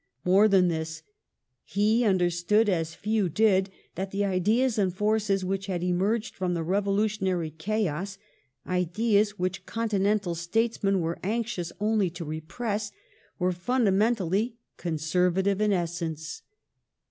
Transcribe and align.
More 0.25 0.47
than 0.47 0.67
this. 0.67 1.03
He 1.63 2.01
undei 2.01 2.31
stood, 2.33 2.67
as 2.67 2.95
few 2.95 3.29
did, 3.29 3.69
that 3.93 4.09
the 4.09 4.25
ideas 4.25 4.79
and 4.79 4.91
forces 4.91 5.45
which 5.45 5.67
had 5.67 5.83
emerged 5.83 6.33
from 6.33 6.55
the 6.55 6.63
revolution 6.63 7.27
ary 7.27 7.51
chaos, 7.51 8.17
ideas 8.65 9.37
which 9.37 9.67
continental 9.67 10.33
statesmen 10.33 11.01
were 11.01 11.19
anxious 11.21 11.71
only 11.79 12.09
to 12.09 12.25
repress, 12.25 12.91
were 13.37 13.51
fundamentally 13.51 14.55
conservative 14.75 15.61
in 15.61 15.71
essence. 15.71 16.41